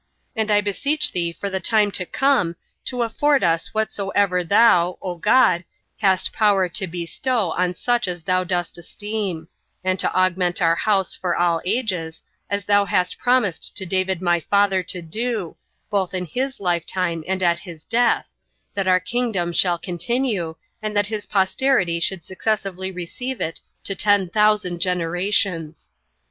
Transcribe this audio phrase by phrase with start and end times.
[0.35, 2.55] And I beseech thee for the time to come
[2.85, 5.63] to afford us whatsoever thou, O God,
[5.97, 9.47] hast power to bestow on such as thou dost esteem;
[9.83, 14.39] and to augment our house for all ages, as thou hast promised to David my
[14.39, 15.55] father to do,
[15.91, 18.27] both in his lifetime and at his death,
[18.73, 24.27] that our kingdom shall continue, and that his posterity should successively receive it to ten
[24.31, 25.91] thousand generations.